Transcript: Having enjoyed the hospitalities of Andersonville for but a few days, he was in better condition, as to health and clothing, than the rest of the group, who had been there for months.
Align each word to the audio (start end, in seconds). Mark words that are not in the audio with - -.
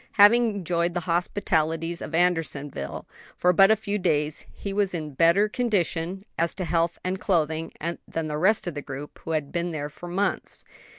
Having 0.13 0.49
enjoyed 0.55 0.95
the 0.95 1.01
hospitalities 1.01 2.01
of 2.01 2.15
Andersonville 2.15 3.07
for 3.37 3.53
but 3.53 3.69
a 3.69 3.75
few 3.75 3.99
days, 3.99 4.47
he 4.51 4.73
was 4.73 4.95
in 4.95 5.11
better 5.13 5.47
condition, 5.47 6.25
as 6.39 6.55
to 6.55 6.65
health 6.65 6.97
and 7.03 7.19
clothing, 7.19 7.71
than 8.07 8.25
the 8.25 8.39
rest 8.39 8.65
of 8.65 8.73
the 8.73 8.81
group, 8.81 9.19
who 9.25 9.33
had 9.33 9.51
been 9.51 9.69
there 9.69 9.89
for 9.89 10.07
months. 10.09 10.65